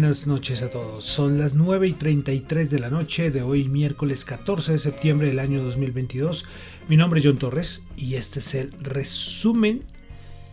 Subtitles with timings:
[0.00, 1.04] Buenas noches a todos.
[1.04, 5.38] Son las 9 y 33 de la noche de hoy, miércoles 14 de septiembre del
[5.38, 6.46] año 2022.
[6.88, 9.82] Mi nombre es John Torres y este es el resumen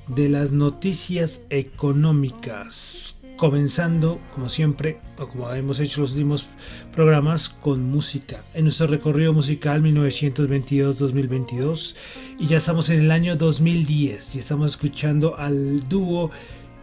[0.08, 3.24] de las noticias económicas.
[3.38, 6.46] Comenzando, como siempre, o como hemos hecho los últimos
[6.94, 8.44] programas, con música.
[8.54, 11.96] En nuestro recorrido musical 1922-2022
[12.38, 16.32] y ya estamos en el año 2010 y estamos escuchando al dúo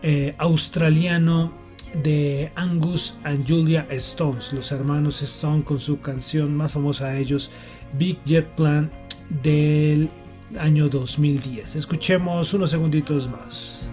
[0.03, 1.62] eh, australiano
[2.03, 7.50] de Angus and Julia Stones, los hermanos Stone con su canción más famosa de ellos,
[7.99, 8.91] Big Jet Plan
[9.43, 10.09] del
[10.59, 11.77] año 2010.
[11.77, 13.87] Escuchemos unos segunditos más.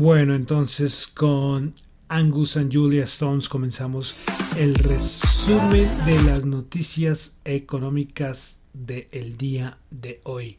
[0.00, 1.74] Bueno, entonces con
[2.08, 4.14] Angus and Julia Stones comenzamos
[4.56, 10.56] el resumen de las noticias económicas del día de hoy.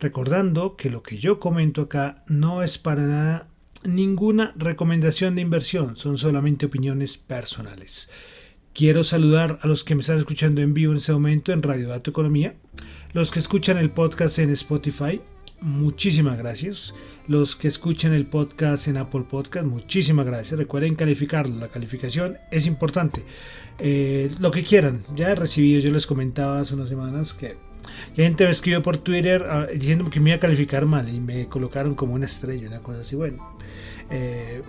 [0.00, 3.46] Recordando que lo que yo comento acá no es para nada
[3.84, 8.10] ninguna recomendación de inversión, son solamente opiniones personales.
[8.74, 11.86] Quiero saludar a los que me están escuchando en vivo en este momento en Radio
[11.86, 12.56] Dato Economía,
[13.12, 15.20] los que escuchan el podcast en Spotify,
[15.60, 16.92] muchísimas gracias
[17.28, 20.58] los que escuchan el podcast en Apple Podcast, muchísimas gracias.
[20.58, 23.22] Recuerden calificarlo, la calificación es importante.
[23.78, 27.56] Eh, lo que quieran, ya he recibido, yo les comentaba hace unas semanas que
[28.14, 31.46] gente me escribió por Twitter ah, diciendo que me iba a calificar mal y me
[31.46, 33.16] colocaron como una estrella, una cosa así.
[33.16, 33.56] Bueno,
[34.10, 34.62] eh,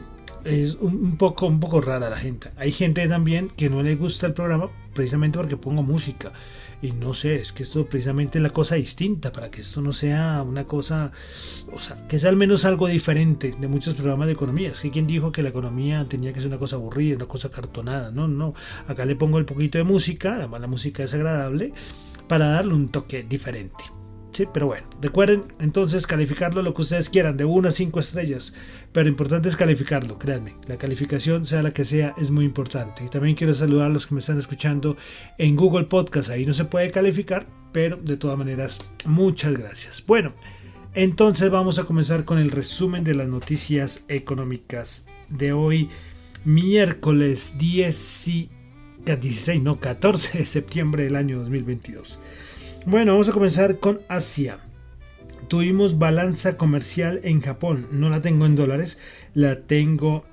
[0.46, 2.50] es un, poco, un poco rara la gente.
[2.58, 6.34] Hay gente también que no le gusta el programa precisamente porque pongo música.
[6.84, 9.94] Y no sé, es que esto precisamente es la cosa distinta, para que esto no
[9.94, 11.14] sea una cosa,
[11.72, 14.68] o sea, que sea al menos algo diferente de muchos programas de economía.
[14.68, 17.50] Es que quien dijo que la economía tenía que ser una cosa aburrida, una cosa
[17.50, 18.12] cartonada.
[18.12, 18.54] No, no.
[18.86, 21.72] Acá le pongo el poquito de música, además la música es agradable,
[22.28, 23.86] para darle un toque diferente.
[24.34, 28.56] Sí, pero bueno, recuerden entonces calificarlo lo que ustedes quieran, de 1 a 5 estrellas.
[28.92, 30.56] Pero importante es calificarlo, créanme.
[30.68, 33.06] La calificación, sea la que sea, es muy importante.
[33.06, 34.98] Y también quiero saludar a los que me están escuchando
[35.38, 36.32] en Google Podcast.
[36.32, 40.04] Ahí no se puede calificar, pero de todas maneras, muchas gracias.
[40.08, 40.34] Bueno,
[40.96, 45.90] entonces vamos a comenzar con el resumen de las noticias económicas de hoy,
[46.44, 48.50] miércoles 10 y
[49.06, 52.20] 16, no, 14 de septiembre del año 2022.
[52.86, 54.60] Bueno, vamos a comenzar con Asia.
[55.48, 57.88] Tuvimos balanza comercial en Japón.
[57.92, 59.00] No la tengo en dólares,
[59.34, 60.26] la tengo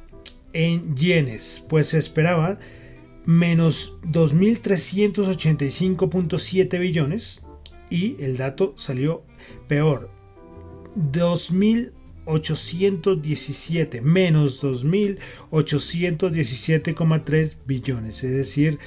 [0.52, 1.64] en yenes.
[1.69, 2.58] Pues se esperaba
[3.25, 7.47] menos 2.385.7 billones
[7.88, 9.23] y el dato salió
[9.69, 10.11] peor.
[11.12, 18.25] 2.817 menos 2.817,3 billones.
[18.25, 18.81] Es decir,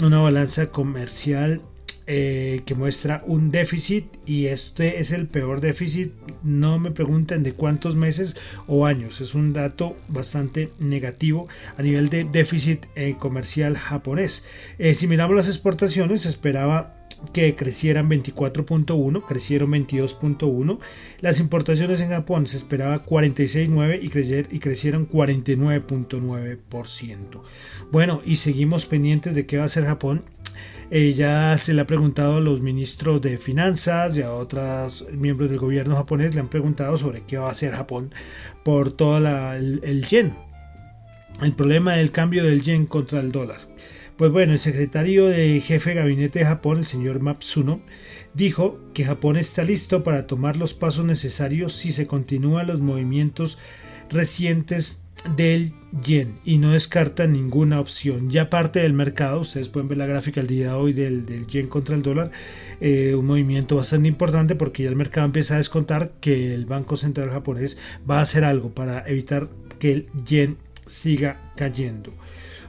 [0.00, 1.62] una balanza comercial
[2.10, 6.14] eh, que muestra un déficit y este es el peor déficit.
[6.42, 8.34] No me pregunten de cuántos meses
[8.66, 9.20] o años.
[9.20, 14.46] Es un dato bastante negativo a nivel de déficit eh, comercial japonés.
[14.78, 16.94] Eh, si miramos las exportaciones, esperaba
[17.34, 20.78] que crecieran 24.1, crecieron 22.1.
[21.20, 27.42] Las importaciones en Japón se esperaba 46.9 y, crecer, y crecieron 49.9%.
[27.92, 30.24] Bueno, y seguimos pendientes de qué va a hacer Japón
[30.90, 35.58] ella se le ha preguntado a los ministros de finanzas y a otros miembros del
[35.58, 38.14] gobierno japonés, le han preguntado sobre qué va a hacer Japón
[38.64, 39.18] por todo
[39.54, 40.34] el, el yen.
[41.42, 43.60] El problema del cambio del yen contra el dólar.
[44.16, 47.80] Pues bueno, el secretario de jefe de gabinete de Japón, el señor Matsuno,
[48.34, 53.58] dijo que Japón está listo para tomar los pasos necesarios si se continúan los movimientos
[54.10, 55.04] recientes
[55.36, 55.72] del
[56.02, 58.30] yen y no descarta ninguna opción.
[58.30, 61.46] Ya parte del mercado, ustedes pueden ver la gráfica el día de hoy del, del
[61.46, 62.30] yen contra el dólar,
[62.80, 66.96] eh, un movimiento bastante importante porque ya el mercado empieza a descontar que el Banco
[66.96, 67.78] Central japonés
[68.08, 69.48] va a hacer algo para evitar
[69.78, 70.56] que el yen
[70.86, 72.12] siga cayendo.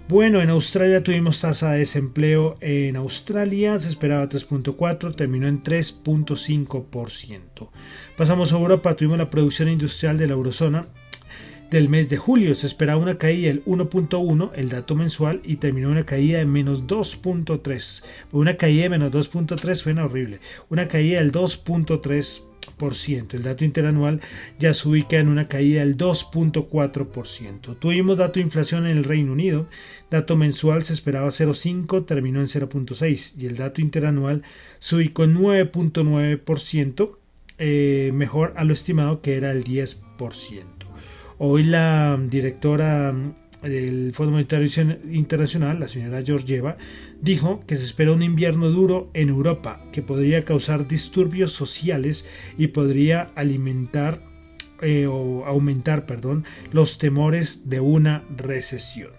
[0.08, 2.58] Bueno, en Australia tuvimos tasa de desempleo.
[2.62, 7.70] En Australia se esperaba 3.4, terminó en 3.5%.
[8.18, 10.88] Pasamos a Europa, tuvimos la producción industrial de la eurozona
[11.70, 12.56] del mes de julio.
[12.56, 16.88] Se esperaba una caída del 1.1, el dato mensual, y terminó una caída de menos
[16.88, 18.04] 2.3.
[18.32, 20.40] Una caída de menos 2.3 suena horrible.
[20.70, 23.34] Una caída del 2.3%.
[23.34, 24.22] El dato interanual
[24.60, 27.78] ya se ubica en una caída del 2.4%.
[27.80, 29.68] Tuvimos dato de inflación en el Reino Unido.
[30.10, 34.44] Dato mensual se esperaba 0.5, terminó en 0.6 y el dato interanual
[34.80, 37.18] se ubicó en 9.9%,
[37.58, 40.79] eh, mejor a lo estimado que era el 10%.
[41.42, 43.16] Hoy la directora
[43.64, 44.68] del Fondo Monetario
[45.10, 46.76] Internacional, la señora Georgieva,
[47.22, 52.28] dijo que se espera un invierno duro en Europa que podría causar disturbios sociales
[52.58, 54.22] y podría alimentar
[54.82, 56.44] eh, o aumentar, perdón,
[56.74, 59.12] los temores de una recesión.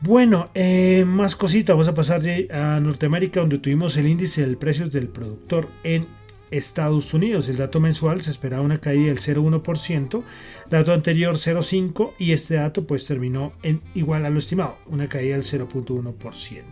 [0.00, 4.92] Bueno, eh, más cositas, vamos a pasar a Norteamérica donde tuvimos el índice de precios
[4.92, 6.06] del productor en
[6.50, 7.48] Estados Unidos.
[7.48, 10.22] El dato mensual se esperaba una caída del 0,1%,
[10.70, 15.36] dato anterior 0,5% y este dato pues terminó en igual a lo estimado, una caída
[15.36, 16.62] del 0,1%.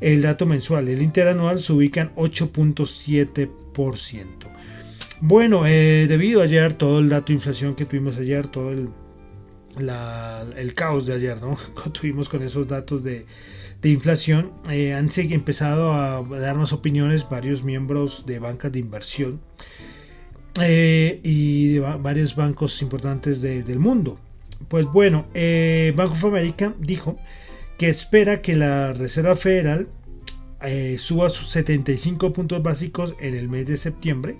[0.00, 4.26] El dato mensual, el interanual se ubica en 8.7%.
[5.20, 8.90] Bueno, eh, debido a ayer todo el dato de inflación que tuvimos ayer, todo el,
[10.56, 11.56] el caos de ayer, ¿no?
[11.92, 13.24] tuvimos con esos datos de,
[13.86, 19.40] de inflación, eh, han empezado a darnos opiniones varios miembros de bancas de inversión
[20.60, 24.18] eh, y de varios bancos importantes del mundo.
[24.66, 27.16] Pues bueno, eh, Bank of America dijo
[27.78, 29.86] que espera que la Reserva Federal
[30.98, 34.36] suba sus 75 puntos básicos en el mes de septiembre,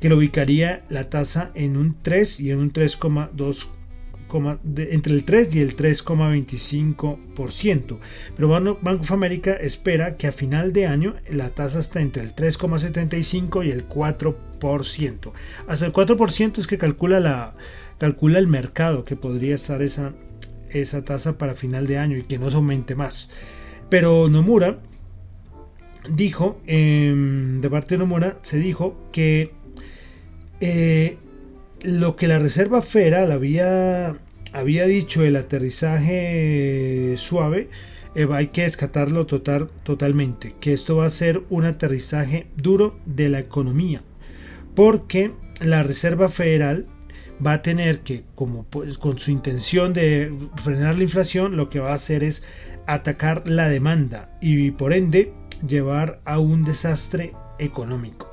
[0.00, 3.66] que lo ubicaría la tasa en un 3 y en un 3,2
[4.76, 7.98] entre el 3 y el 3,25%.
[8.36, 12.34] Pero Bank of America espera que a final de año la tasa está entre el
[12.34, 15.32] 3,75 y el 4%.
[15.66, 17.54] Hasta el 4% es que calcula, la,
[17.98, 20.12] calcula el mercado que podría estar esa,
[20.70, 23.30] esa tasa para final de año y que no se aumente más.
[23.88, 24.78] Pero Nomura
[26.10, 29.52] dijo, em, de parte de Nomura, se dijo que
[30.60, 31.18] eh,
[31.82, 34.16] lo que la Reserva Federal había,
[34.52, 37.68] había dicho el aterrizaje suave
[38.14, 43.28] eh, hay que descartarlo total, totalmente, que esto va a ser un aterrizaje duro de
[43.28, 44.02] la economía,
[44.74, 46.86] porque la Reserva Federal
[47.44, 50.32] va a tener que, como pues, con su intención de
[50.62, 52.44] frenar la inflación, lo que va a hacer es
[52.86, 55.32] atacar la demanda y por ende
[55.66, 58.27] llevar a un desastre económico.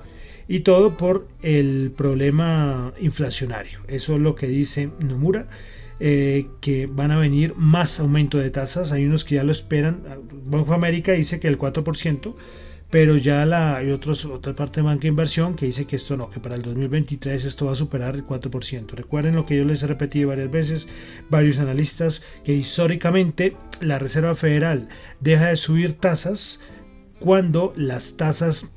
[0.47, 3.79] Y todo por el problema inflacionario.
[3.87, 5.47] Eso es lo que dice Nomura.
[6.01, 8.91] Eh, que van a venir más aumento de tasas.
[8.91, 10.03] Hay unos que ya lo esperan.
[10.45, 12.35] Banco América dice que el 4%,
[12.89, 16.17] pero ya la, hay otros, otra parte de banca de inversión que dice que esto
[16.17, 18.91] no, que para el 2023 esto va a superar el 4%.
[18.91, 20.87] Recuerden lo que yo les he repetido varias veces,
[21.29, 24.89] varios analistas, que históricamente la Reserva Federal
[25.21, 26.61] deja de subir tasas
[27.19, 28.74] cuando las tasas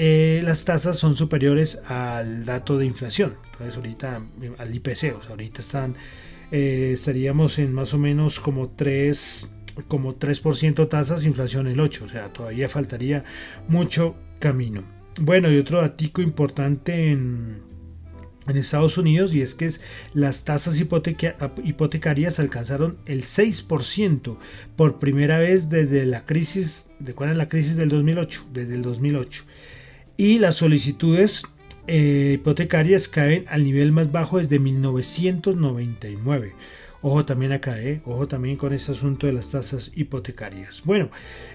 [0.00, 3.34] eh, las tasas son superiores al dato de inflación.
[3.50, 4.22] Entonces ahorita
[4.58, 5.96] al IPC, o sea, ahorita están
[6.52, 9.54] eh, estaríamos en más o menos como 3
[9.88, 13.24] como 3% tasas, inflación el 8, o sea, todavía faltaría
[13.66, 14.84] mucho camino.
[15.20, 17.60] Bueno, y otro dato importante en,
[18.46, 19.68] en Estados Unidos y es que
[20.14, 24.36] las tasas hipotecarias alcanzaron el 6%
[24.76, 28.46] por primera vez desde la crisis, ¿de cuál es la crisis del 2008?
[28.52, 29.44] Desde el 2008.
[30.20, 31.44] Y las solicitudes
[31.86, 36.54] eh, hipotecarias caen al nivel más bajo desde 1999.
[37.02, 40.82] Ojo también acá, eh, ojo también con ese asunto de las tasas hipotecarias.
[40.84, 41.10] Bueno,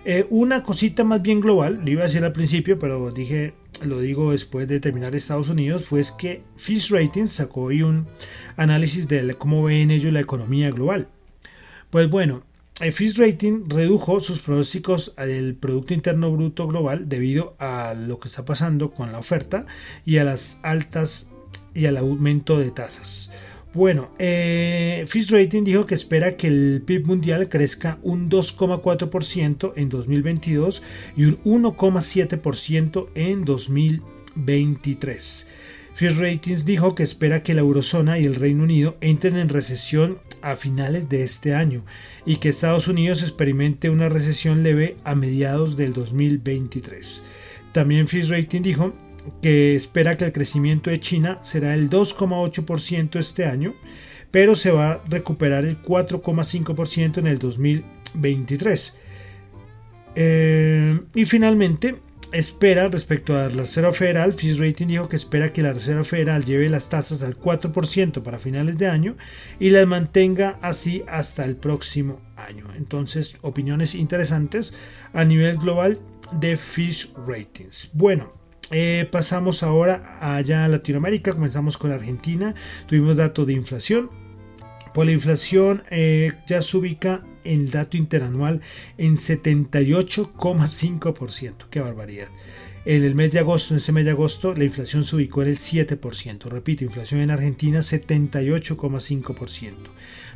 [0.06, 4.00] eh, una cosita más bien global, lo iba a decir al principio, pero dije, lo
[4.00, 8.08] digo después de terminar Estados Unidos, fue que Fitch Ratings sacó hoy un
[8.56, 11.10] análisis de cómo ven ellos la economía global.
[11.90, 12.44] Pues bueno,
[12.80, 18.46] Fitch Rating redujo sus pronósticos del Producto Interno Bruto Global debido a lo que está
[18.46, 19.68] pasando con la oferta
[20.06, 21.32] y a las altas
[21.76, 23.30] y al aumento de tasas.
[23.76, 29.90] Bueno, eh, Fitch Rating dijo que espera que el PIB mundial crezca un 2,4% en
[29.90, 30.82] 2022
[31.16, 35.48] y un 1,7% en 2023.
[35.96, 40.18] Fitch Ratings dijo que espera que la eurozona y el Reino Unido entren en recesión
[40.42, 41.84] a finales de este año
[42.26, 47.22] y que Estados Unidos experimente una recesión leve a mediados del 2023.
[47.74, 48.94] También Fitch Ratings dijo
[49.42, 53.76] que espera que el crecimiento de China será el 2,8% este año,
[54.32, 58.98] pero se va a recuperar el 4,5% en el 2023.
[60.16, 61.96] Eh, y finalmente,
[62.34, 66.44] espera respecto a la Reserva Federal, Fitch Rating dijo que espera que la Reserva Federal
[66.44, 69.16] lleve las tasas al 4% para finales de año
[69.60, 72.66] y las mantenga así hasta el próximo año.
[72.76, 74.74] Entonces, opiniones interesantes
[75.14, 76.00] a nivel global
[76.40, 77.92] de Fitch Ratings.
[77.94, 78.34] Bueno,
[78.72, 82.56] eh, pasamos ahora allá a Latinoamérica, comenzamos con Argentina,
[82.88, 84.10] tuvimos datos de inflación.
[84.94, 88.62] Por la inflación eh, ya se ubica el dato interanual
[88.98, 91.54] en 78,5%.
[91.70, 92.28] Qué barbaridad.
[92.86, 95.48] En el mes de agosto, en ese mes de agosto, la inflación se ubicó en
[95.48, 96.50] el 7%.
[96.50, 99.74] Repito, inflación en Argentina 78,5%.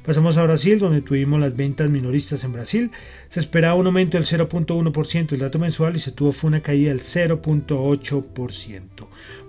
[0.05, 2.91] Pasamos a Brasil, donde tuvimos las ventas minoristas en Brasil.
[3.29, 6.89] Se esperaba un aumento del 0.1% el dato mensual y se tuvo fue una caída
[6.89, 8.81] del 0.8%.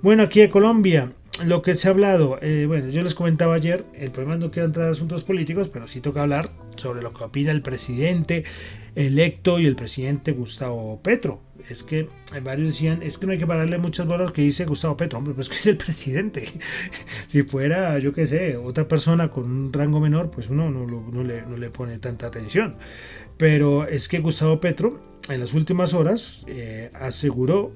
[0.03, 1.13] Bueno, aquí en Colombia,
[1.45, 4.67] lo que se ha hablado, eh, bueno, yo les comentaba ayer, el problema no quiero
[4.67, 8.45] entrar a asuntos políticos, pero sí toca hablar sobre lo que opina el presidente
[8.95, 11.41] electo y el presidente Gustavo Petro.
[11.69, 12.09] Es que
[12.43, 15.35] varios decían, es que no hay que pararle muchas bolas que dice Gustavo Petro, hombre,
[15.35, 16.49] pues que es el presidente.
[17.27, 21.23] si fuera, yo qué sé, otra persona con un rango menor, pues uno no, no,
[21.23, 22.77] le, no le, pone tanta atención.
[23.39, 27.73] Pero es que Gustavo Petro, en las últimas horas, eh, aseguró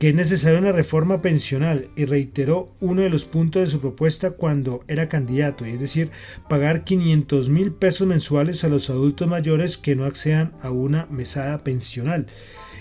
[0.00, 4.30] que es necesaria una reforma pensional y reiteró uno de los puntos de su propuesta
[4.30, 6.10] cuando era candidato, es decir,
[6.48, 11.62] pagar 500 mil pesos mensuales a los adultos mayores que no accedan a una mesada
[11.64, 12.28] pensional.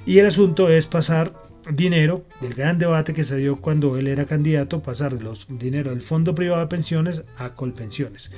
[0.06, 1.34] Y el asunto es pasar
[1.74, 6.02] dinero del gran debate que se dio cuando él era candidato, pasar los dinero del
[6.02, 8.32] fondo privado de pensiones a colpensiones.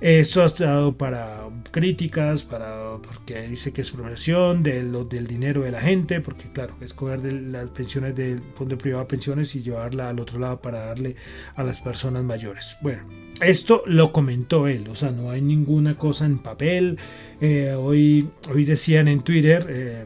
[0.00, 5.80] Esto ha estado para críticas, para porque dice que es progresión del dinero de la
[5.80, 10.08] gente, porque claro, es coger de las pensiones del fondo privado de pensiones y llevarla
[10.08, 11.16] al otro lado para darle
[11.56, 12.76] a las personas mayores.
[12.80, 13.02] Bueno,
[13.40, 16.96] esto lo comentó él, o sea, no hay ninguna cosa en papel.
[17.40, 20.04] Eh, hoy, hoy decían en Twitter, eh,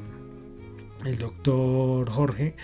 [1.04, 2.54] el doctor Jorge,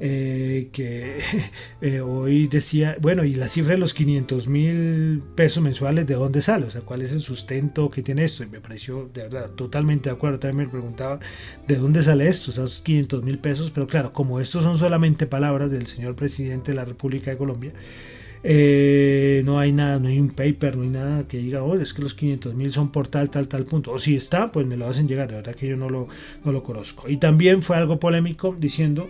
[0.00, 1.18] eh, que
[1.80, 6.42] eh, hoy decía, bueno, y la cifra de los 500 mil pesos mensuales, ¿de dónde
[6.42, 6.66] sale?
[6.66, 8.44] O sea, ¿cuál es el sustento que tiene esto?
[8.44, 10.38] Y me pareció, de verdad, totalmente de acuerdo.
[10.38, 11.20] También me preguntaba,
[11.66, 12.50] ¿de dónde sale esto?
[12.50, 16.14] O sea, esos 500 mil pesos, pero claro, como estos son solamente palabras del señor
[16.14, 17.72] presidente de la República de Colombia,
[18.44, 21.92] Eh, no hay nada, no hay un paper, no hay nada que diga, oh, es
[21.92, 23.92] que los 500 mil son por tal, tal, tal punto.
[23.92, 26.08] O si está, pues me lo hacen llegar, de verdad que yo no lo,
[26.44, 27.08] no lo conozco.
[27.08, 29.08] Y también fue algo polémico diciendo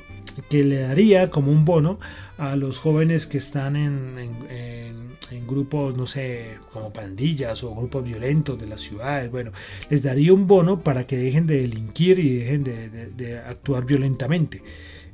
[0.48, 1.98] que le daría como un bono
[2.38, 4.16] a los jóvenes que están en,
[4.48, 9.30] en, grupos, no sé, como pandillas o grupos violentos de las ciudades.
[9.30, 9.50] Bueno,
[9.90, 14.62] les daría un bono para que dejen de delinquir y dejen de, actuar violentamente.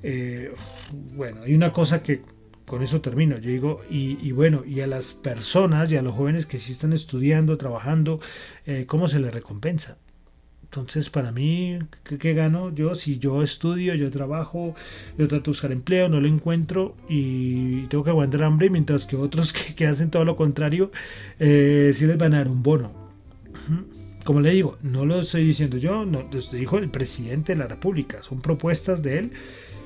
[0.02, 0.52] Eh,
[1.14, 2.20] bueno, hay una cosa que
[2.66, 3.38] con eso termino.
[3.38, 6.92] Yo digo, y, bueno, y a las personas y a los jóvenes que sí están
[6.92, 8.20] estudiando, trabajando,
[8.66, 9.98] eh, ¿cómo se les recompensa?
[10.64, 11.78] Entonces, para mí,
[12.18, 12.96] ¿qué, gano yo?
[12.96, 14.74] Si yo estudio, yo trabajo,
[15.16, 19.14] yo trato de buscar empleo, no lo encuentro y tengo que aguantar hambre, mientras que
[19.14, 20.90] otros que, hacen todo lo contrario,
[21.38, 22.92] eh, sí les van a dar un bono.
[24.24, 27.68] Como le digo, no lo estoy diciendo yo, no, lo dijo el presidente de la
[27.68, 29.32] República, son propuestas de él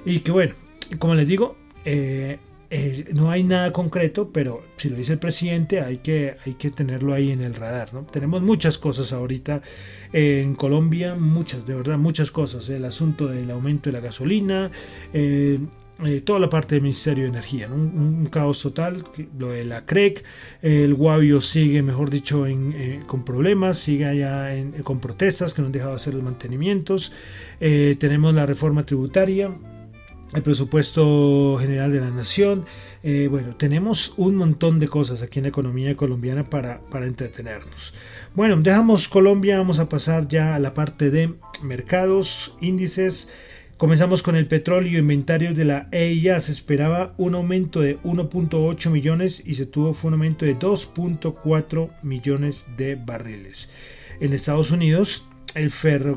[0.07, 0.55] y que bueno,
[0.99, 2.39] como les digo, eh,
[2.71, 6.71] eh, no hay nada concreto, pero si lo dice el presidente hay que, hay que
[6.71, 7.95] tenerlo ahí en el radar.
[7.95, 8.03] ¿no?
[8.03, 9.63] Tenemos muchas cosas ahorita
[10.13, 12.69] en Colombia, muchas, de verdad, muchas cosas.
[12.69, 14.71] El asunto del aumento de la gasolina,
[15.15, 15.59] eh,
[16.05, 19.03] eh, toda la parte del Ministerio de Energía, un, caos total,
[19.39, 20.23] lo de la CREC,
[20.61, 22.47] el Guavio sigue, mejor dicho,
[23.07, 24.51] con problemas, sigue allá
[24.85, 27.13] con protestas que no han dejado hacer los mantenimientos,
[27.59, 29.51] tenemos la reforma tributaria,
[30.35, 32.67] el presupuesto general de la nación.
[33.03, 37.95] Eh, bueno, tenemos un montón de cosas aquí en la economía colombiana para, para entretenernos.
[38.35, 43.31] Bueno, dejamos Colombia, vamos a pasar ya a la parte de mercados, índices.
[43.79, 46.41] Comenzamos con el petróleo, inventario de la EIA.
[46.41, 52.67] Se esperaba un aumento de 1.8 millones y se tuvo un aumento de 2.4 millones
[52.77, 53.71] de barriles.
[54.21, 55.73] En Estados Unidos el,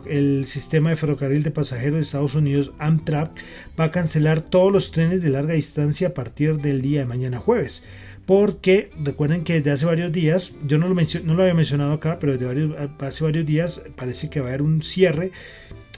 [0.08, 3.32] el sistema de ferrocarril de pasajeros de Estados Unidos, Amtrak,
[3.80, 7.40] va a cancelar todos los trenes de larga distancia a partir del día de mañana
[7.40, 7.84] jueves.
[8.26, 12.18] Porque recuerden que desde hace varios días, yo no lo, no lo había mencionado acá,
[12.20, 15.32] pero desde hace varios días parece que va a haber un cierre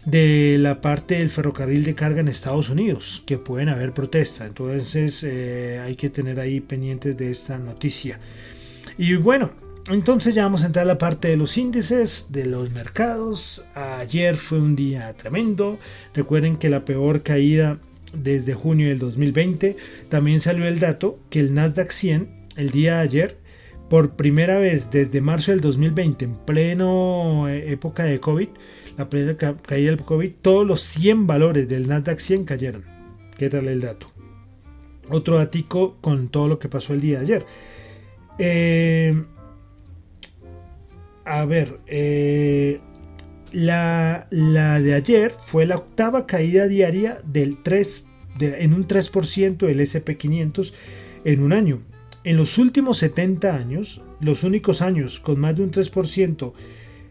[0.06, 4.48] de la parte del ferrocarril de carga en Estados Unidos, que pueden haber protestas.
[4.48, 8.20] Entonces eh, hay que tener ahí pendientes de esta noticia.
[8.98, 9.52] Y bueno,
[9.89, 13.65] entonces ya vamos a entrar a la parte de los índices, de los mercados.
[13.76, 15.78] Ayer fue un día tremendo.
[16.13, 17.80] Recuerden que la peor caída
[18.13, 19.76] desde junio del 2020.
[20.10, 23.38] También salió el dato que el Nasdaq 100 el día de ayer,
[23.89, 28.50] por primera vez desde marzo del 2020, en pleno eh, época de COVID,
[28.98, 32.86] la plena caída del COVID, todos los 100 valores del Nasdaq 100 cayeron.
[33.38, 34.08] ¿Qué tal el dato?
[35.10, 37.46] Otro datico con todo lo que pasó el día de ayer.
[38.39, 39.24] Eh,
[41.26, 42.80] a ver, eh,
[43.52, 48.08] la, de ayer fue la octava caída diaria del 3,
[48.40, 50.74] en un 3% del SP500
[51.24, 51.82] en un año.
[52.24, 56.54] En los últimos 70 años, los únicos años con más de un 3%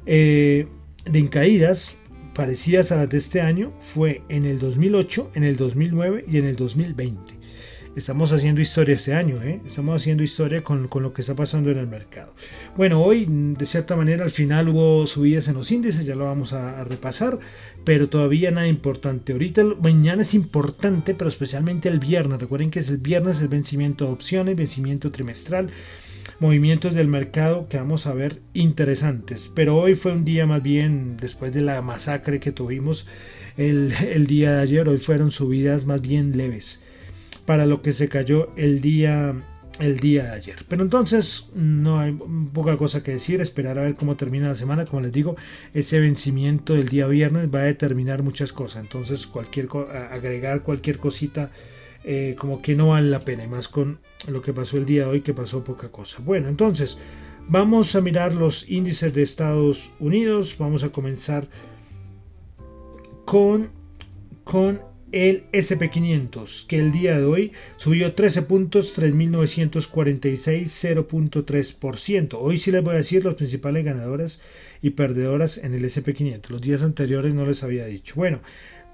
[0.07, 0.67] eh,
[1.05, 1.99] de caídas
[2.35, 6.47] parecidas a las de este año fue en el 2008, en el 2009 y en
[6.47, 7.42] el 2020
[7.95, 9.61] estamos haciendo historia este año, ¿eh?
[9.67, 12.33] estamos haciendo historia con, lo que está pasando en el mercado.
[12.77, 16.53] Bueno, hoy de cierta manera al final hubo subidas en los índices, ya lo vamos
[16.53, 17.39] a, repasar,
[17.85, 19.33] pero todavía nada importante.
[19.33, 22.41] Ahorita mañana es importante, pero especialmente el viernes.
[22.41, 25.71] Recuerden que es el viernes el vencimiento de opciones, vencimiento trimestral
[26.39, 29.51] movimientos del mercado que vamos a ver interesantes.
[29.55, 33.07] Pero hoy fue un día más bien, después de la masacre que tuvimos
[33.57, 36.82] el, el, día de ayer, hoy fueron subidas más bien leves
[37.47, 39.35] para lo que se cayó el día
[39.79, 40.57] el día de ayer.
[40.69, 42.17] Pero entonces no hay
[42.53, 44.85] poca cosa que decir, esperar a ver cómo termina la semana.
[44.85, 45.37] Como les digo,
[45.75, 48.83] ese vencimiento del día viernes va a determinar muchas cosas.
[48.83, 49.69] Entonces cualquier
[50.11, 51.51] agregar cualquier cosita
[52.05, 53.45] eh, como que no vale la pena.
[53.45, 56.19] Y más con lo que pasó el día de hoy que pasó poca cosa.
[56.25, 56.99] Bueno, entonces
[57.49, 60.57] vamos a mirar los índices de Estados Unidos.
[60.59, 61.49] Vamos a comenzar
[63.25, 63.71] con,
[64.45, 72.39] con el SP500, que el día de hoy subió 13 puntos, 3.946, 0.3%.
[72.41, 74.41] Hoy sí les voy a decir los principales ganadores
[74.81, 76.49] y perdedoras en el SP500.
[76.49, 78.15] Los días anteriores no les había dicho.
[78.17, 78.41] Bueno,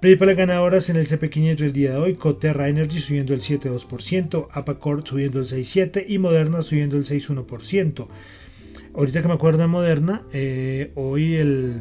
[0.00, 5.06] principales ganadoras en el SP500 el día de hoy, Coterra Energy subiendo el 7.2%, Apacord
[5.06, 8.08] subiendo el 6.7% y Moderna subiendo el 6.1%.
[8.94, 11.80] Ahorita que me acuerdo de Moderna, eh, hoy el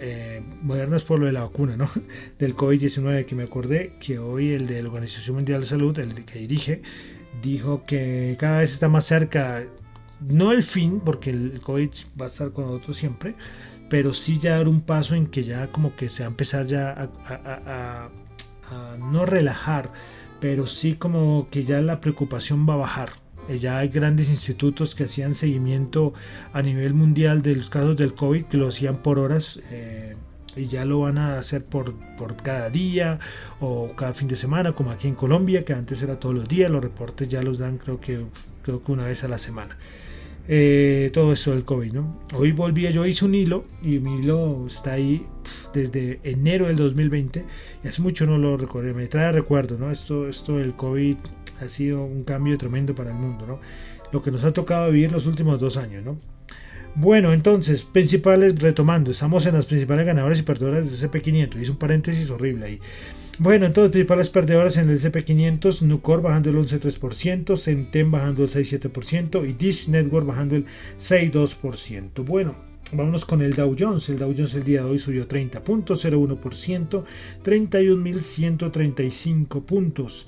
[0.00, 1.90] eh, modernas por lo de la vacuna, ¿no?
[2.38, 6.24] Del COVID-19 que me acordé que hoy el de la Organización Mundial de Salud, el
[6.24, 6.82] que dirige,
[7.42, 9.64] dijo que cada vez está más cerca,
[10.20, 13.34] no el fin, porque el COVID va a estar con nosotros siempre,
[13.90, 16.66] pero sí ya dar un paso en que ya como que se va a empezar
[16.66, 18.08] ya a,
[18.98, 19.92] no relajar,
[20.40, 23.10] pero sí como que ya la preocupación va a bajar
[23.58, 26.12] ya hay grandes institutos que hacían seguimiento
[26.52, 29.62] a nivel mundial de los casos del COVID, que lo hacían por horas.
[29.70, 30.16] Eh,
[30.56, 33.18] y ya lo van a hacer por, por cada día
[33.60, 36.70] o cada fin de semana, como aquí en Colombia, que antes era todos los días.
[36.70, 38.24] Los reportes ya los dan creo que,
[38.62, 39.76] creo que una vez a la semana.
[40.52, 42.18] Eh, todo eso del COVID, ¿no?
[42.34, 45.24] Hoy volví, yo hice un hilo y mi hilo está ahí
[45.72, 47.44] desde enero del 2020
[47.84, 49.92] y hace mucho no lo recuerdo, me trae recuerdo, ¿no?
[49.92, 51.18] Esto, esto del COVID
[51.60, 53.60] ha sido un cambio tremendo para el mundo, ¿no?
[54.10, 56.18] Lo que nos ha tocado vivir los últimos dos años, ¿no?
[56.96, 61.76] Bueno, entonces, principales, retomando, estamos en las principales ganadoras y perdedoras de CP500, hice un
[61.76, 62.80] paréntesis horrible ahí.
[63.40, 69.48] Bueno, entonces, principales perdedoras en el SP500, Nucor bajando el 11.3%, Centem bajando el 6.7%
[69.48, 70.66] y Dish Network bajando el
[70.98, 72.22] 6.2%.
[72.22, 72.54] Bueno,
[72.92, 74.08] Vámonos con el Dow Jones.
[74.08, 77.04] El Dow Jones el día de hoy subió 30.01%,
[77.44, 80.26] 31.135 puntos.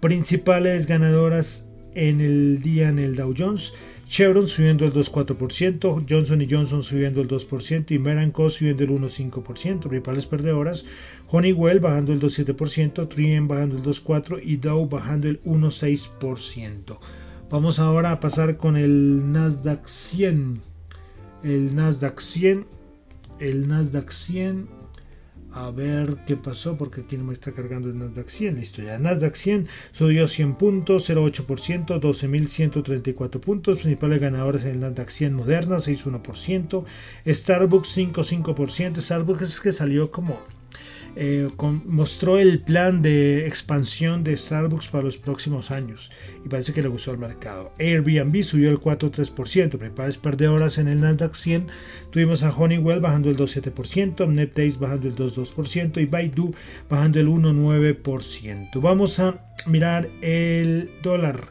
[0.00, 3.74] Principales ganadoras en el día en el Dow Jones.
[4.06, 9.88] Chevron subiendo el 2,4%, Johnson Johnson subiendo el 2% y Meranco subiendo el 1,5%.
[9.88, 10.84] Principales perdedoras,
[11.28, 16.98] Honeywell bajando el 2,7%, Trien bajando el 2,4% y Dow bajando el 1,6%.
[17.50, 20.60] Vamos ahora a pasar con el Nasdaq 100.
[21.42, 22.66] El Nasdaq 100.
[23.38, 24.81] El Nasdaq 100
[25.54, 28.98] a ver qué pasó porque aquí no me está cargando el Nasdaq 100 listo ya
[28.98, 33.78] Nasdaq 100 subió 100 puntos 0,8% 12.134 puntos.
[33.78, 36.84] Principales ganadores en el Nasdaq 100 Moderna 6,1%
[37.26, 40.38] Starbucks 5,5% Starbucks es que salió como
[41.16, 41.48] eh,
[41.86, 46.10] mostró el plan de expansión de Starbucks para los próximos años
[46.44, 47.72] y parece que le gustó al mercado.
[47.78, 51.66] Airbnb subió el 4,3%, principales perdedoras en el Nasdaq 100
[52.10, 56.54] tuvimos a Honeywell bajando el 2,7%, NetDays bajando el 2,2% y Baidu
[56.88, 58.80] bajando el 1,9%.
[58.80, 61.48] Vamos a mirar el dólar,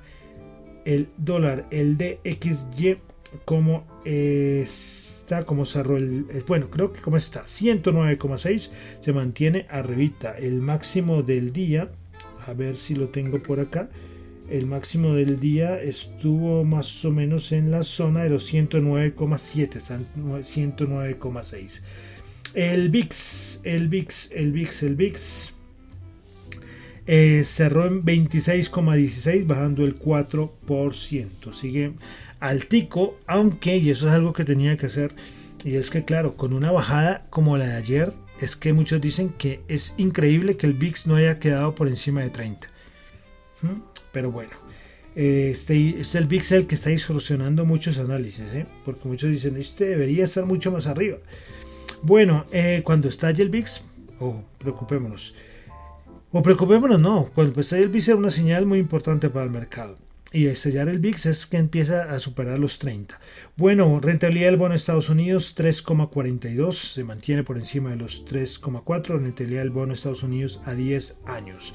[0.85, 2.97] el dólar, el DXY
[3.45, 10.37] como es como cerró el, bueno, creo que como está, 109,6 se mantiene arribita.
[10.37, 11.89] El máximo del día,
[12.45, 13.89] a ver si lo tengo por acá.
[14.49, 20.05] El máximo del día estuvo más o menos en la zona de los 109,7, están
[20.17, 21.81] 109,6.
[22.53, 25.53] El VIX, el VIX, el VIX, el VIX
[27.07, 31.53] eh, cerró en 26,16, bajando el 4%.
[31.53, 31.93] Sigue
[32.41, 35.13] altico, aunque, y eso es algo que tenía que hacer,
[35.63, 39.29] y es que claro, con una bajada como la de ayer, es que muchos dicen
[39.37, 42.67] que es increíble que el VIX no haya quedado por encima de 30.
[43.61, 43.81] ¿Mm?
[44.11, 44.51] Pero bueno,
[45.15, 48.65] este es el VIX el que está distorsionando muchos análisis, ¿eh?
[48.83, 51.17] porque muchos dicen, este debería estar mucho más arriba.
[52.01, 53.81] Bueno, eh, cuando estalle el VIX,
[54.19, 55.35] oh, preocupémonos.
[56.31, 59.95] O preocupémonos, no, cuando estalle el VIX es una señal muy importante para el mercado
[60.31, 63.19] y estallar el VIX es que empieza a superar los 30.
[63.57, 69.19] Bueno, rentabilidad del bono de Estados Unidos 3,42, se mantiene por encima de los 3,4,
[69.19, 71.73] rentabilidad del bono de Estados Unidos a 10 años.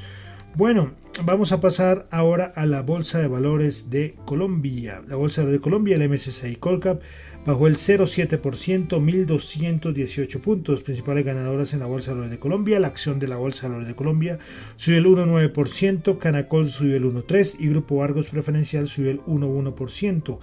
[0.55, 5.03] Bueno, vamos a pasar ahora a la Bolsa de Valores de Colombia.
[5.07, 7.03] La Bolsa de Colombia, el MSCI Colcap,
[7.47, 10.83] bajó el 0,7%, 1.218 puntos.
[10.83, 12.79] Principales ganadoras en la Bolsa de Valores de Colombia.
[12.81, 14.39] La acción de la Bolsa de Valores de Colombia
[14.77, 20.39] subió el 1,9%, Canacol subió el 1,3% y Grupo Argos Preferencial subió el 1,1%.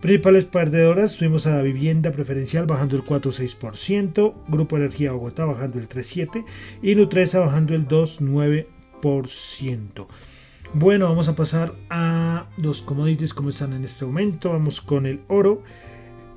[0.00, 5.88] Principales perdedoras tuvimos a la vivienda preferencial bajando el 4,6%, Grupo Energía Bogotá bajando el
[5.88, 6.44] 3,7%
[6.82, 10.06] y Nutresa bajando el 2,9%.
[10.74, 14.50] Bueno, vamos a pasar a los commodities como están en este momento.
[14.50, 15.62] Vamos con el oro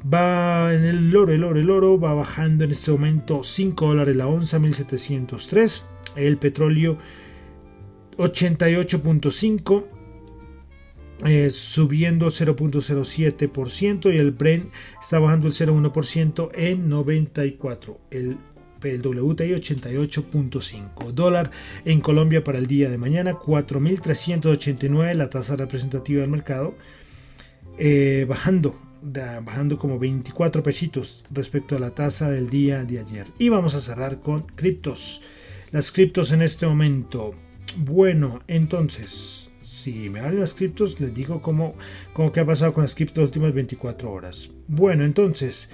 [0.02, 4.16] va en el oro, el oro, el oro va bajando en este momento 5 dólares
[4.16, 5.86] la onza, 1703.
[6.16, 6.98] El petróleo
[8.18, 9.86] 88.5,
[11.26, 18.00] eh, subiendo 0.07% y el Brent está bajando el 0.1% en 94.
[18.12, 18.38] El,
[18.84, 21.52] el WTI 88.5 dólar
[21.84, 26.76] en Colombia para el día de mañana 4.389 la tasa representativa del mercado
[27.78, 33.28] eh, bajando bajando como 24 pesitos respecto a la tasa del día de ayer.
[33.38, 35.24] Y vamos a cerrar con criptos.
[35.72, 37.36] Las criptos en este momento.
[37.78, 41.76] Bueno, entonces, si me valen las criptos, les digo cómo,
[42.14, 44.50] cómo que ha pasado con las criptos las últimas 24 horas.
[44.68, 45.72] Bueno, entonces,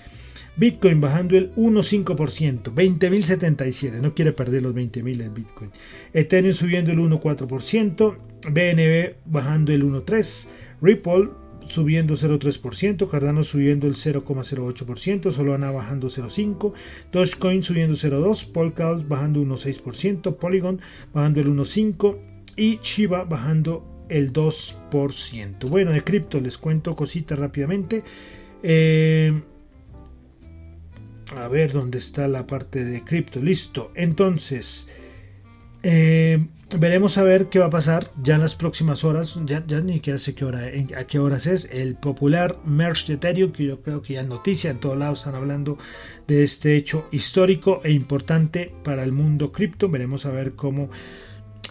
[0.57, 5.71] Bitcoin bajando el 1,5%, 20.077, no quiere perder los 20.000 el Bitcoin.
[6.13, 8.17] Ethereum subiendo el 1,4%,
[8.51, 10.49] BNB bajando el 1,3%,
[10.81, 11.29] Ripple
[11.67, 16.73] subiendo 0,3%, Cardano subiendo el 0,08%, Solana bajando 0,5%,
[17.11, 20.79] Dogecoin subiendo 0,2%, Polkadot bajando 1,6%, Polygon
[21.13, 22.17] bajando el 1,5%
[22.55, 25.69] y Shiba bajando el 2%.
[25.69, 28.03] Bueno, de cripto les cuento cositas rápidamente.
[28.63, 29.41] Eh,
[31.35, 33.41] a ver dónde está la parte de cripto.
[33.41, 33.91] Listo.
[33.95, 34.87] Entonces,
[35.83, 36.45] eh,
[36.77, 39.39] veremos a ver qué va a pasar ya en las próximas horas.
[39.45, 41.65] Ya, ni siquiera sé qué hora, a qué horas es.
[41.71, 44.71] El popular merge de Ethereum, que yo creo que ya noticia.
[44.71, 45.77] En todos lados están hablando
[46.27, 49.89] de este hecho histórico e importante para el mundo cripto.
[49.89, 50.89] Veremos a ver cómo.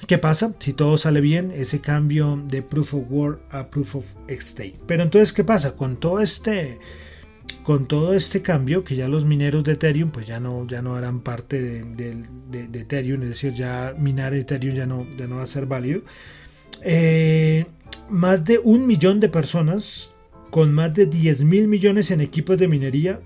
[0.06, 0.54] ¿Qué pasa?
[0.58, 4.78] Si todo sale bien, ese cambio de Proof of Work a Proof of Stake.
[4.86, 5.76] Pero entonces, ¿qué pasa?
[5.76, 6.78] Con todo este
[7.62, 10.98] con todo este cambio, que ya los mineros de Ethereum pues ya no, ya no
[10.98, 15.46] eran parte de, Ethereum, es decir, ya minar Ethereum ya no, ya no va a
[15.46, 16.02] ser válido,
[16.82, 17.66] eh,
[18.10, 20.10] más de un millón de personas
[20.50, 23.20] con más de 10 mil millones en equipos de minería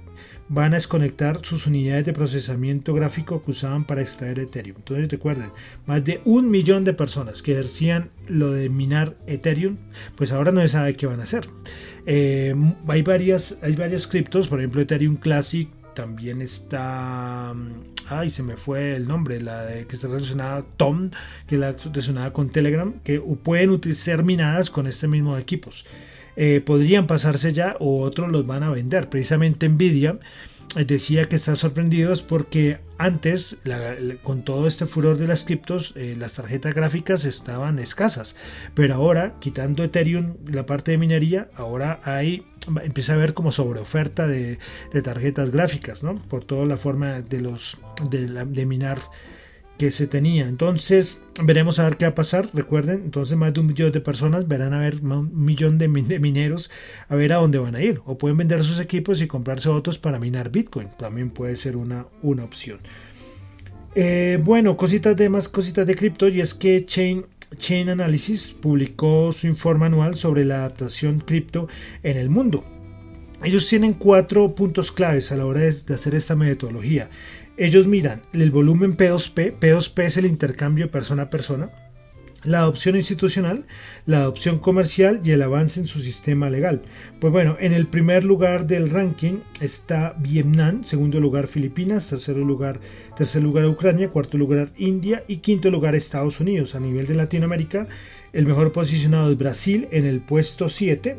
[0.48, 4.76] van a desconectar sus unidades de procesamiento gráfico que usaban para extraer Ethereum.
[4.78, 5.50] Entonces recuerden,
[5.86, 9.76] más de un millón de personas que ejercían lo de minar Ethereum,
[10.16, 11.48] pues ahora no se sabe qué van a hacer.
[12.06, 12.54] Eh,
[12.86, 18.56] hay, varias, hay varias criptos, por ejemplo Ethereum Classic, también está, mm, ay, se me
[18.56, 21.10] fue el nombre, la que está relacionada Tom,
[21.48, 25.86] que la relacionada con Telegram, que pueden ser minadas con este mismo equipos.
[26.40, 29.10] Eh, podrían pasarse ya o otros los van a vender.
[29.10, 30.20] Precisamente Nvidia
[30.76, 33.56] eh, decía que está sorprendidos porque antes,
[34.22, 38.36] con todo este furor de las criptos, eh, las tarjetas gráficas estaban escasas.
[38.74, 42.46] Pero ahora, quitando Ethereum, la parte de minería, ahora hay,
[42.84, 44.60] empieza a haber como sobreoferta de,
[44.92, 46.22] de tarjetas gráficas, ¿no?
[46.28, 49.00] Por toda la forma de los de, de minar
[49.78, 50.48] que se tenía.
[50.48, 52.48] Entonces, veremos a ver qué va a pasar.
[52.52, 56.70] Recuerden, entonces más de un millón de personas verán a ver un millón de, mineros
[57.08, 58.00] a ver a dónde van a ir.
[58.04, 60.88] O pueden vender sus equipos y comprarse otros para minar Bitcoin.
[60.98, 62.80] También puede ser una, una opción.
[63.94, 67.24] Eh, bueno, cositas de más cositas de cripto y es que Chain,
[67.56, 71.68] Chain Analysis publicó su informe anual sobre la adaptación cripto
[72.02, 72.64] en el mundo.
[73.42, 77.08] Ellos tienen cuatro puntos claves a la hora de hacer esta metodología.
[77.56, 81.70] Ellos miran el volumen P2P, P2P es el intercambio persona a persona,
[82.44, 83.66] la adopción institucional,
[84.06, 86.82] la adopción comercial y el avance en su sistema legal.
[87.20, 92.80] Pues bueno, en el primer lugar del ranking está Vietnam, segundo lugar Filipinas, tercer lugar,
[93.16, 96.74] tercer lugar Ucrania, cuarto lugar India y quinto lugar Estados Unidos.
[96.74, 97.86] A nivel de Latinoamérica,
[98.32, 101.18] el mejor posicionado es Brasil en el puesto 7,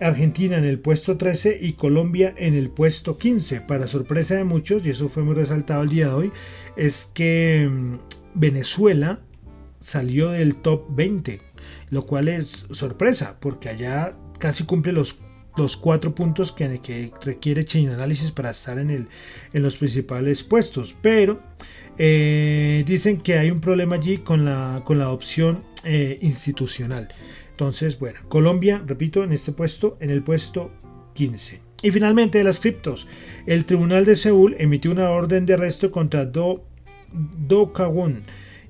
[0.00, 3.62] Argentina en el puesto 13 y Colombia en el puesto 15.
[3.62, 6.32] Para sorpresa de muchos, y eso fue muy resaltado el día de hoy,
[6.76, 7.98] es que mm,
[8.34, 9.20] Venezuela
[9.80, 11.40] salió del top 20,
[11.90, 15.20] lo cual es sorpresa, porque allá casi cumple los,
[15.56, 19.08] los cuatro puntos que, requiere Chain Analysis para estar en, el,
[19.52, 20.94] en los principales puestos.
[21.00, 21.40] Pero
[21.98, 27.08] eh, dicen que hay un problema allí con la, con la opción eh, institucional.
[27.56, 30.70] Entonces, bueno, Colombia, repito, en este puesto, en el puesto
[31.14, 31.58] 15.
[31.82, 33.08] Y finalmente, de las criptos.
[33.46, 36.66] El Tribunal de Seúl emitió una orden de arresto contra Do,
[37.48, 37.72] Do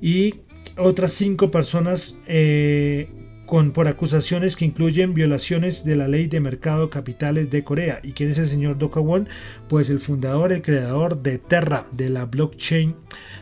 [0.01, 0.37] y
[0.79, 3.09] otras cinco personas eh,
[3.47, 7.99] con, por acusaciones que incluyen violaciones de la ley de mercado capitales de Corea.
[8.05, 9.29] ¿Y quién es el señor Do Kawon?
[9.69, 12.95] Pues el fundador, el creador de Terra, de la blockchain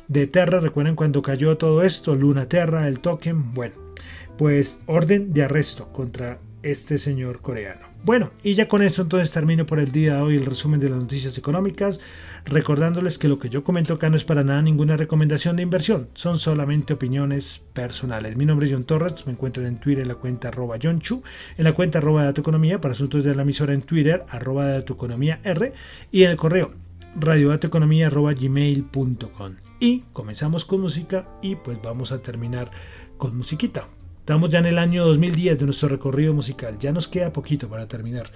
[0.09, 0.61] de Terra.
[0.61, 3.53] Recuerden cuando cayó todo esto, Luna Terra, el token.
[3.53, 3.84] Bueno,
[4.37, 7.87] pues orden de arresto contra este señor coreano.
[8.05, 10.89] Bueno, y ya con eso entonces termino por el día de hoy el resumen de
[10.91, 12.01] las noticias económicas,
[12.45, 16.09] recordándoles que lo que yo comento acá no es para nada ninguna recomendación de inversión,
[16.15, 18.37] son solamente opiniones personales.
[18.37, 21.23] Mi nombre es John Torres, me encuentro en Twitter en la cuenta arroba John Chu,
[21.57, 25.73] en la cuenta arroba Economía, para asuntos de la emisora en Twitter arroba Economía R
[26.11, 26.73] y en el correo
[28.37, 29.55] gmail.com.
[29.81, 32.71] Y comenzamos con música y pues vamos a terminar
[33.17, 33.87] con musiquita.
[34.25, 36.79] Estamos ya en el año 2010 de nuestro recorrido musical.
[36.79, 38.31] Ya nos queda poquito para terminar.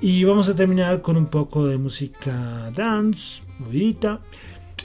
[0.00, 4.22] Y vamos a terminar con un poco de música dance, movidita.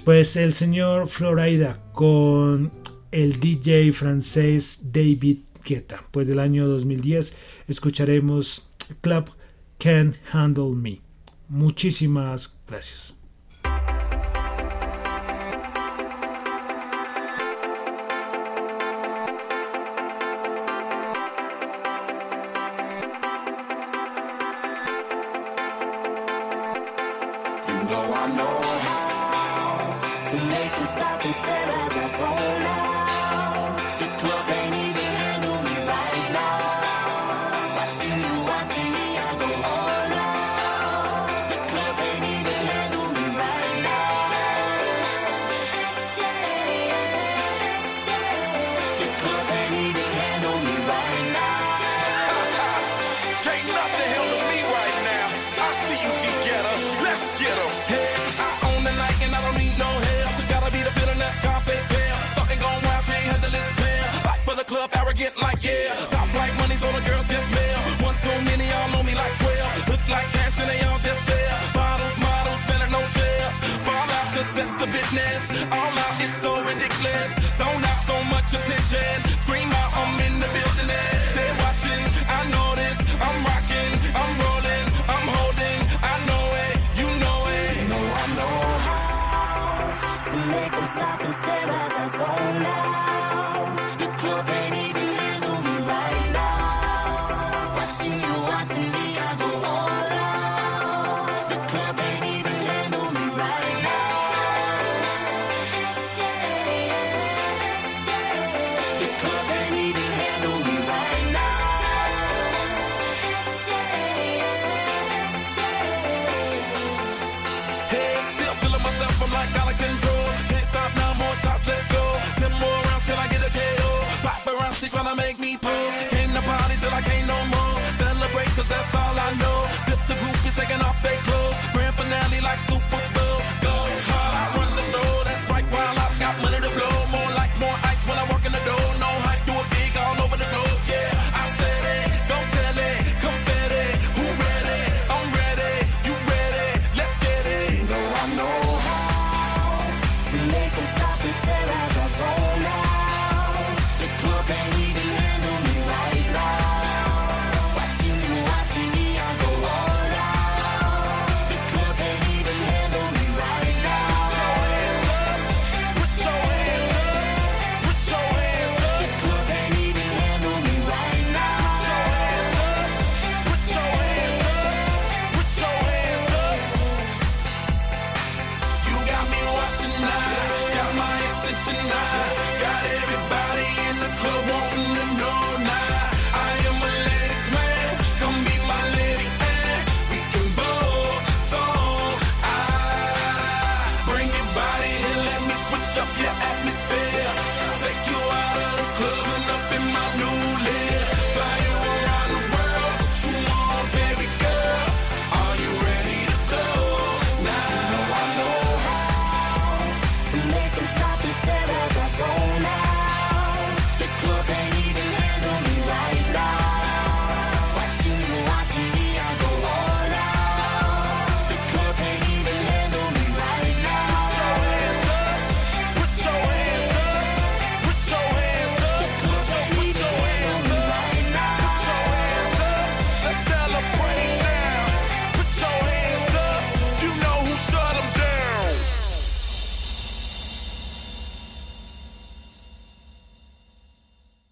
[0.04, 2.74] Pues el señor Florida con
[3.12, 6.04] el DJ francés David Guetta.
[6.12, 7.38] Pues del año 2010
[7.70, 9.32] escucharemos Club
[9.78, 11.00] Can't Handle Me.
[11.48, 13.13] Muchísimas gracias.